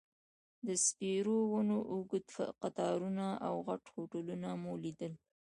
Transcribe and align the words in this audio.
د 0.67 0.67
سپیرو 0.85 1.37
ونو 1.51 1.77
اوږد 1.91 2.25
قطارونه 2.61 3.25
او 3.47 3.53
غټ 3.67 3.83
هوټلونه 3.93 4.49
مو 4.61 4.73
لیدل. 4.83 5.13